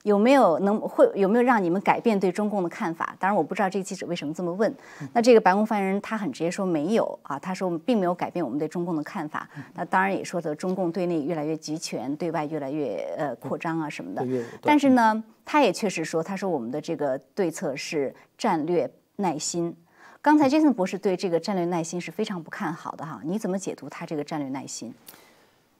[0.03, 3.15] 有没有能会有没有让你们改变对中共的看法？
[3.19, 4.73] 当然我不知道这个记者为什么这么问。
[5.13, 9.49] 那这个白宫发言人他很直接说没有啊，他说我们并没有改变我们对中共的看法。
[9.73, 14.25] 那当然也说的中共对内越来越集权，对外越来越呃扩张啊什么的。
[14.61, 19.75] 但是呢，他也确实说，他说我们的这个对策是战略耐心。
[20.21, 24.93] 刚才杰森博士对这个战略耐心是非常不看好的哈，你怎么解读他这个战略耐心？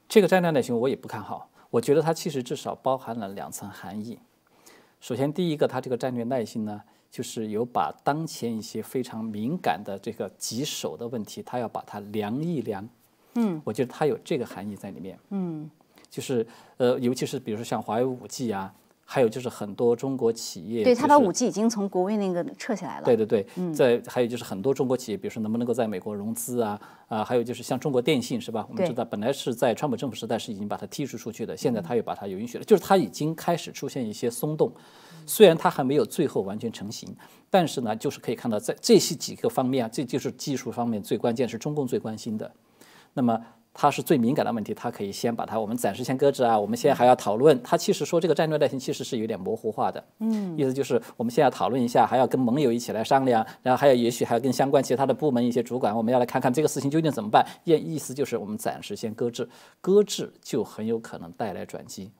[0.10, 1.49] 这个战略耐心我也不看好。
[1.69, 4.19] 我觉得它其实至少包含了两层含义。
[4.99, 12.88] 首先，第一个，它这个战略耐心呢，就是有把当前一些非常敏感的这个棘手的问题，它要把它量一量。
[13.36, 15.19] 嗯，我觉得它有这个含义在里面。
[15.30, 15.69] 嗯，
[16.10, 16.45] 就是
[16.77, 18.73] 呃，尤其是比如说像华为五 G 啊。
[19.10, 23.06] 还有就是很多中国企业，对他把五 G 已经从国卫那个撤下来了。
[23.06, 28.67] 对对对，在还有就是很多中国企业，比如说能不能够在美国融资啊啊，还有就是像中国电信是吧？
[28.70, 34.70] 我们知道本来是在川普政府时代是已经把它剔除出去的，现在他又把它有允许了，就是它已经开始出现一些松动，
[35.26, 37.08] 虽然它还没有最后完全成型，
[37.50, 42.52] 但是呢，就是可以看到在这些几个方面啊，这就是技术方面最关键是中共最关心的，
[43.13, 43.41] 那么。
[43.80, 46.60] 它是最敏感的问题，它可以先把它，我们暂时先搁置啊。
[46.60, 47.62] 我们现在还要讨论。
[47.62, 57.46] 它其实说这个战略耐心其实是有点模糊化的，嗯，意思就是我们现在讨论一下，还要跟盟友一起来商量，然后还有也许还要跟相关其他的部门一些主管，我们要来看看这个事情究竟怎么办。
[57.65, 59.48] 意意思就是我们暂时先搁置，
[59.80, 62.12] 搁置就很有可能带来转机。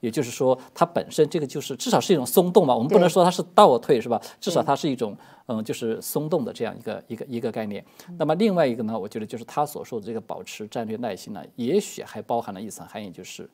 [0.00, 4.20] 也就是说，它本身这个就是至少是一种松动嘛，我们不能说它是倒退，是吧？
[4.40, 7.84] 至少它是一种嗯，就是松动的这样一个一个一个概念。
[8.16, 13.48] 那么另外一个呢，我觉得就是他所说的这个保持战略耐心呢，也许还包含了一层含义，就是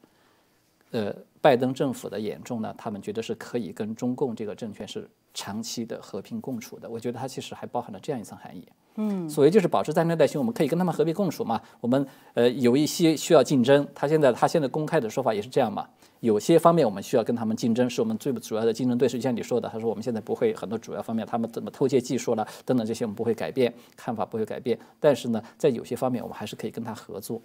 [0.91, 6.89] 呃，拜登政府的眼中呢，他们觉得是可以跟中共这个政权是长期的和平共处的。
[6.89, 8.69] 我觉得它其实还包含了这样一层含义。
[8.97, 11.61] 嗯，所谓就是保持战略带心，我们可以跟他们和平共处嘛。
[11.81, 15.89] 我们呃有一些需要竞争，他现在他现在公开的说法也是这样嘛。
[16.21, 19.19] 有些方面我们需要跟他们竞争，是我们最主要的竞争对手。
[19.19, 24.79] 就像你说的，他说我们现在不会很多主要方面，他们怎么偷窃技术了等等这些我们不会改变，看法不会改变。
[24.99, 27.43] 但是呢，在有些方面我们还是可以跟他合作。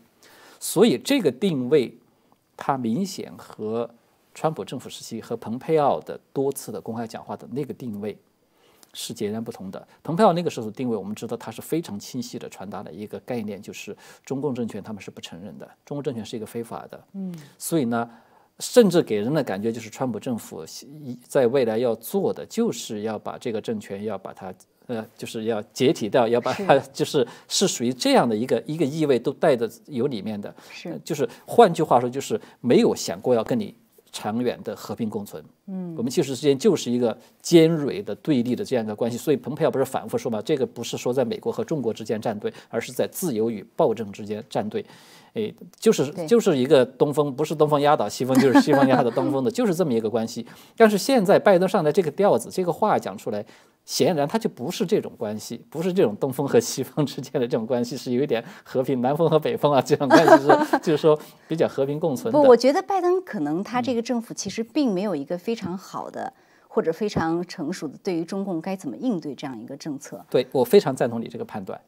[0.59, 1.97] 所以这个定位，
[2.55, 3.89] 它明显和
[4.33, 8.17] 川普政府时期和蓬佩奥的多次的公开讲话的那个定位
[8.93, 9.87] 是截然不同的。
[10.03, 17.03] 蓬佩奥那个时候的定位，我们知道他是非常清晰的传达了一个概念，就是中共政权他们是不承认的，中共政权是一个非法的。
[17.13, 18.09] 嗯，所以呢，
[18.59, 20.65] 甚至给人的感觉就是川普政府
[21.23, 24.53] 在未来要做的，就是要把这个政权要把它。
[24.87, 33.75] 呃，就是要解体掉，要把它，就是是属于这样的一个一个意味，都带着有里面的，是，就是换句话说，就是没有想过要跟你
[34.19, 35.41] 长远的和平共存。
[35.67, 39.17] 嗯，我们其实之间就是一个尖锐的对立的这样一个关系。
[39.17, 44.85] 所以蓬佩奥不是反复说嘛，这个不是说在美国和中国之间站队，而是在自由与暴政之间站队。
[45.33, 50.45] 诶，就是就是一个东风，不是东风压倒西风，就是西风压倒东风的，就是这么一个关系。
[50.75, 53.45] 但是现在拜登上来这个调子，这个话讲出来。
[53.89, 62.39] 显然，它就不是这种关系，不是这种东风和西风之间的这种关系，是有一点和平，南风和北风啊这种关系是， 就是说比较和平共存的。
[62.39, 66.31] 不，我觉得拜登可能他这个政府其实并没有一个非常好的
[66.67, 70.23] 或者非常成熟的对于中共该怎么应对这样一个政策。
[70.29, 71.81] 对我非常赞同你这个判断。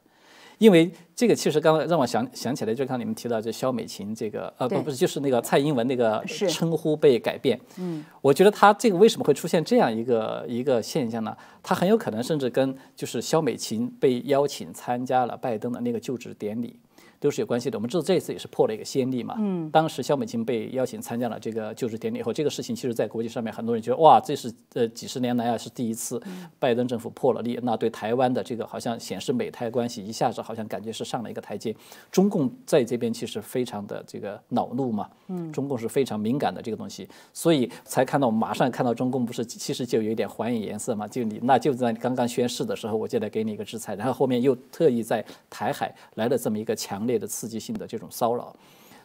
[0.62, 11.36] 因为这个其实刚刚让我想想起来，就刚你们提到这肖美琴这个呃不不是就是那个蔡英文那个称呼被改变，嗯，我觉得他这个为什么会出现这样一个一个现象呢？
[11.64, 16.76] 他很有可能甚至跟就是肖美琴被邀请参加了拜登的那个就职典礼。
[17.22, 17.78] 都是有关系的。
[17.78, 19.36] 我们知道这一次也是破了一个先例嘛。
[19.38, 19.69] 嗯。
[19.69, 26.22] 当时肖美琴被邀请参加了这个就职典礼以后，这个事情其实在国际上面很多人觉得哇，这是呃几十年来啊是第一次，
[26.59, 27.57] 拜登政府破了例。
[27.61, 31.74] 那对台湾的这个好像显示美台关系一下子好像感觉是上了一个台阶。
[32.11, 35.07] 中共在这边其实非常的这个恼怒嘛。
[35.28, 35.53] 嗯。
[35.53, 47.88] 中共是非常敏感的这个东西，所以才看到马上看到中共不是其实就有一点还以颜色嘛，就你那就在刚刚宣誓的时候我就来给你一个制裁，然后后面又特意在台海来了这么一个强烈的刺激性的。
[47.91, 48.55] 这种骚扰，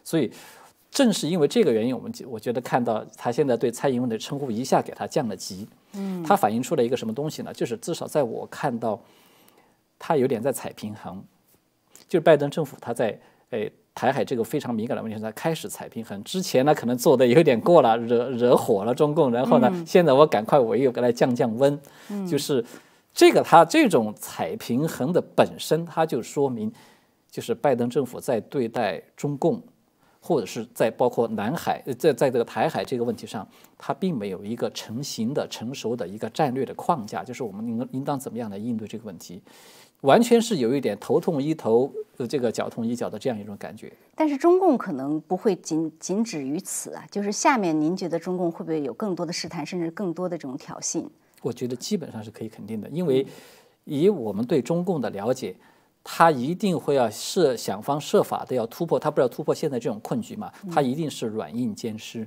[0.04, 0.30] 所以
[0.92, 7.52] 正是因为这个原因，我们我觉得看到他现在对蔡英文的称呼一下给他降了级，嗯，他反映出了一个什么东西呢？
[7.52, 8.96] 就是至少在我看到，
[9.98, 11.20] 他有点在踩平衡，
[12.08, 13.18] 就是拜登政府他在
[13.50, 16.22] 诶台海这个非常敏感的问题上开始踩平衡。
[16.22, 21.76] 之前呢可能做的有点过了，惹惹火了中共，然后呢现在我赶快我又给他降降温，
[22.30, 22.64] 就是
[23.12, 26.72] 这个他这种踩平衡的本身，他就说明。
[27.36, 29.62] 就是拜登政府在对待中共，
[30.22, 39.42] 或者是在包括南海，在在这个台海这个问题上，他并没有一个成型的、成熟的一个战略的框架，就是我们应应当怎么样来应对这个问题，
[40.00, 43.92] 完全是有一点头痛医头，呃这个脚痛医脚的这样一种感觉。
[44.14, 51.04] 但是中共可能不会仅仅止于此啊，就是下面您觉得中共会不会有更多的试探，甚至更多的这种挑衅？
[51.42, 53.26] 我觉得基本上是可以肯定的，因为
[53.84, 55.54] 以我们对中共的了解。
[56.08, 60.52] 他一定会要设想方设法的要突破，他不是要突破现在这种困局嘛？
[60.72, 62.24] 他一定是软硬兼施。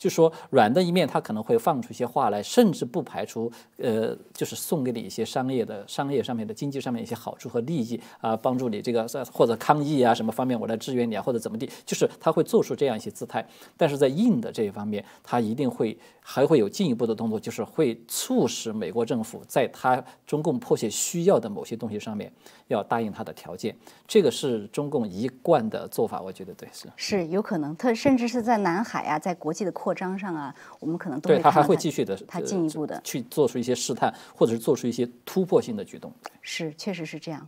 [0.00, 13.46] 就说软的一面，他可能会放出一些话来，甚至不排除，呃，就是送给你一些商业的、商业上面的、经济上面一些好处和利益啊，帮助你这个或者抗疫啊什么方面，我来支援你啊，或者怎么地，就是他会做出这样一些姿态。
[13.76, 22.32] 但是在硬的这一方面，他一定会还会有进一步的动作，就是会促使美国政府在他中共迫切需要的某些东西上面
[22.68, 23.76] 要答应他的条件。
[24.08, 29.89] 这个是中共一贯的做法，我觉得对是是有可能，他甚至是在南海啊，在国际的扩。
[29.90, 36.12] 扩张上啊，我们可能都对他还会继续的，他进一步的去做出一些试探，或者是做出一些突破性的举动。
[36.40, 37.44] 是，确实是这样。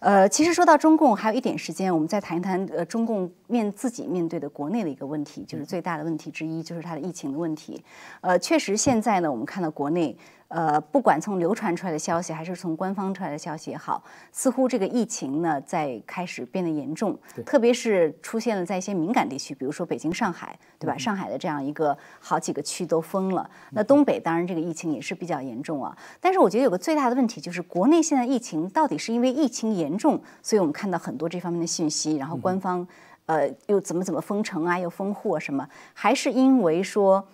[0.00, 7.80] 呃，其实说到中共，还有一点时间，我们再谈一谈呃，中共面自己面对的国内的一个问题，就是最大的问题之一，就是它的疫情的问题。
[8.20, 10.16] 呃，确实现在呢，我们看到国内。
[10.54, 14.00] 呃，不管从流传出来的消息，还是从官方出来的消息也好，
[14.30, 20.96] 似乎这个疫情呢在开始变得严重，特别是出现了在一些敏感地区，比如说北京、上海，对吧？
[20.96, 23.50] 上海的这样一个好几个区都封了。
[23.72, 25.98] 那东北当然这个疫情也是比较严重啊。
[26.20, 32.86] 但是我觉得有个最大的问题就是，国内现在疫情到底是因为疫情严重，所以我们看到很多这方面的信息，然后官方
[33.26, 37.26] 呃又怎么怎么封城啊，又封户啊什么，还是因为说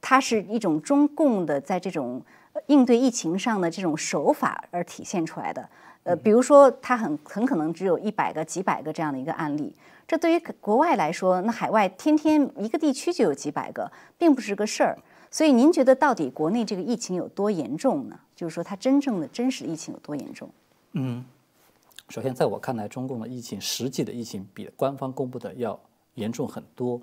[0.00, 2.20] 它是一种中共的在这种。
[2.66, 5.68] 应对疫情上的这种手法而体现出来的，
[6.04, 9.74] 呃，比如说它很很可能只有一百个、几百个这样的一个案例，
[10.06, 14.98] 这对于国外来说，那海外天天一个地区就有几百个，并不是个事儿。
[15.30, 18.18] 所以您觉得到底国内这个疫情有多严重呢？
[18.36, 20.48] 就是说它真正的真实疫情有多严重？
[20.92, 21.24] 嗯，
[22.08, 25.78] 首先，在我看来，中共的疫情实际的疫情比官方公布的要
[26.14, 27.00] 严重很多。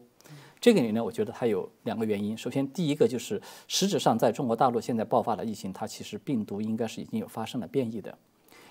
[0.62, 2.38] 这个里呢，我觉得它有两个原因。
[2.38, 8.16] 首先，第一个就是实质上在中国大陆现在爆发的疫情，它其实病毒应该是已经有发生了变异的。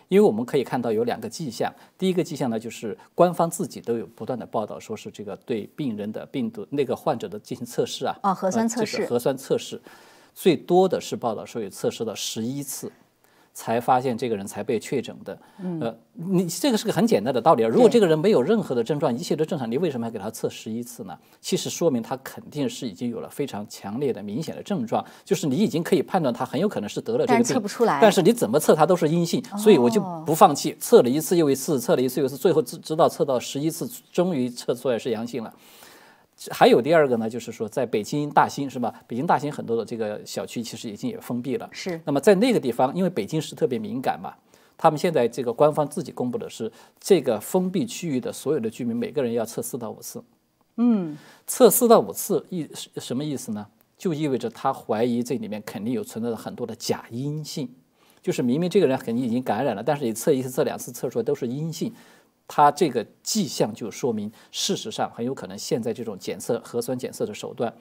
[0.06, 9.80] 因为我们可以看到有两个迹象，第一个迹象呢，就是官方自己都有不断的报道，说是这个对病人的病毒那个患者的进行测试啊，啊，核酸测试，核酸测试，
[10.32, 12.90] 最多的是报道说有测试了十一次。
[13.52, 15.38] 才发现这个人才被确诊的，
[15.80, 17.68] 呃，你这个是个很简单的道理啊。
[17.68, 21.18] 如果这个人没有任何的症状，一切都正常，你为什么要给他测十一次呢？
[21.40, 27.98] 其实说明他肯定是已经有了非常强烈的、明显的症状，就是你已经可以判断他很有可能是得了这个病，但测不出来。
[28.00, 35.52] 但是你怎么测他都是阴性，所以我就不放弃，测了一次又一次，测了一次又一次，最后知知道测到十一次，终于测出来是阳性了。
[36.50, 38.94] 还有第二个呢，就是说在北京大兴是吧？
[39.06, 41.68] 北京大兴很多的这个小区其实已经也封闭了。
[41.72, 42.00] 是。
[42.04, 44.32] 那么在那个地方，因为北京市特别敏感嘛，
[44.78, 50.24] 他们现在这个官方自己公布的是，这个封闭区域的所有的居民每个人要测四到五次。
[50.76, 51.16] 嗯。
[51.46, 52.66] 测四到五次意
[52.96, 53.66] 什么意思呢？
[53.98, 57.68] 就意味着他怀疑这里面肯定有存在着很多的假阴性，
[58.22, 61.92] 就是明明这个人肯定已经感染了，但是你测一次、测两次测出来都是阴性。
[62.52, 67.72] 它这个迹象就说明，事实上很有可能现在这种检测核酸检测的手段，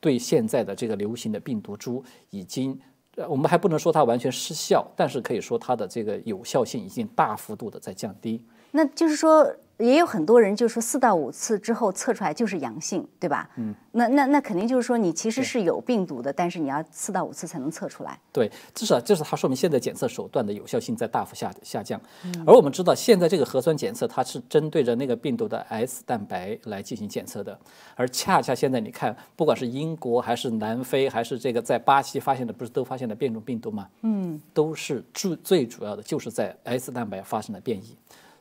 [0.00, 2.76] 对现在的这个流行的病毒株已经，
[3.14, 8.44] 呃我们还不能说它完全失效，但是可以说它的这个有效性已经大幅度的在降低。
[8.72, 9.56] 那就是说。
[9.78, 13.48] 也有很多人就说四到五次之后测出来就是阳性，对吧？
[13.56, 18.18] 嗯，那那那肯定就是说你其实是有病毒的，但是你要四到五次才能测出来。
[18.32, 22.00] 对，至少这是它说明现在检测手段的有效性在大幅下下降。
[22.46, 27.58] 而我们知道现在这个核酸检测它是针对着那个病毒的 S 蛋白来进行检测的，
[27.94, 33.88] 而恰恰现在你看，不管是英国还是南非还是这个在巴西发现的，不是都发现了变种病毒吗？
[34.02, 37.94] 嗯，都是主最主要的就是在 S 蛋白发生了变异。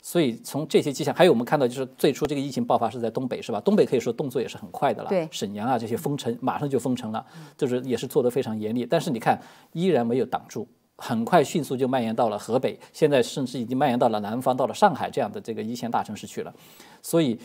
[0.05, 3.59] 所以从这些迹象，还有我们看到，就是最初这个疫情爆发是在东北，是吧？
[3.61, 5.09] 东北可以说动作也是很快的了。
[5.09, 7.25] 对，沈阳啊这些封城，马上就封城了，
[7.57, 8.85] 就是也是做得非常严厉。
[8.85, 9.41] 但是你看，
[9.71, 16.53] 依然没有挡住，很快迅速就蔓延到了河北，现在甚至已经蔓延到了南方，到了上海这样的这个一线大城市去了。
[17.01, 17.35] 所以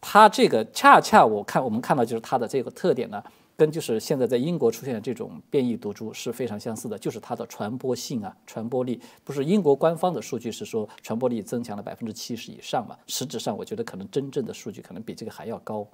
[0.00, 3.22] 它这个恰恰我看我们看到就是它的这个特点呢。
[3.58, 12.96] 跟就是现在在英国出现的这种变异毒株是非常相似的，就是它的传播性啊、传播力，不是英国官方的数据是说传播力增强了百分之七十以上嘛？
[13.08, 15.84] 实质上我觉得可能真正的数据可能比这个还要高，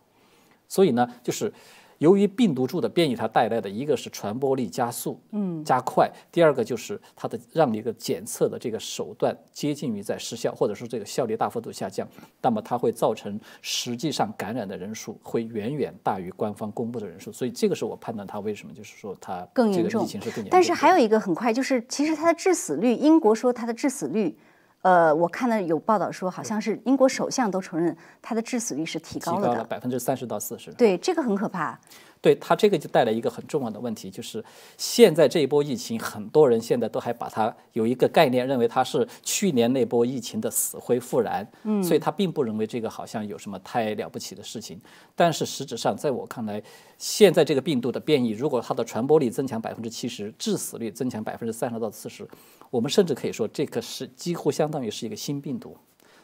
[0.68, 1.52] 所以呢，就是。
[1.98, 12.06] 由于病毒株的变异，它带来的一个是传播力加速，嗯，加快；第二个就是它的让你一个检测的这个手段接近于在失效，或者说这个效率大幅度下降。
[12.42, 17.32] 那么它会造成实际上感染的人数会远远大于官方公布的人数。
[17.32, 20.50] 所以这个是我判断它为什么就是说它更严重，疫情是更严重。
[20.50, 24.36] 但是还有一个很快，就是其实它的致死率，英国说它的致死率。
[24.84, 30.70] 呃，我看到有报道说，好像是英国首相都承认他的致死率是提高了的，百分之三十到四十。
[30.74, 31.80] 对，这个很可怕。
[32.24, 34.42] 对它这个就带来一个很重要的问题，就是
[34.78, 44.80] 现在这一波疫情，很多人现在都还把它有一个概念，认为它是去年那波疫情的死灰复燃，嗯，所以他并不认为这个好像有什么太了不起的事情。
[45.14, 46.62] 但是实质上，在我看来，
[46.96, 52.26] 现在这个病毒的变异，如果它的传播力增强百分之七十，致死率增强百分之三十到四十，
[52.70, 55.76] 我们甚至可以说这个是几乎相当于是一个新病毒。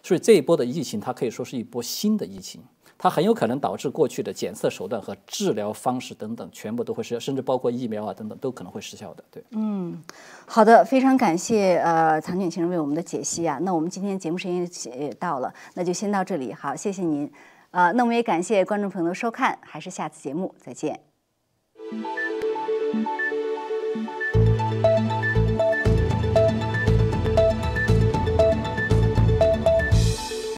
[0.02, 2.62] 所以这一波的疫情，它可以说是一波新的疫情。
[3.02, 9.24] 它很有可能导致过去的检测手段和治疗方式等等全部都会失效，甚至包括疫苗啊等等都可能会失效的。
[9.30, 10.02] 对，嗯，
[10.46, 13.58] 好的，非常感谢呃唐景先生为我们的解析啊。
[13.62, 17.32] 那我们今天节目时间也到了，那就先到这里，好，谢谢您。
[17.70, 21.00] 呃，那我们也感谢观众朋友的收看，还是下次节目再见。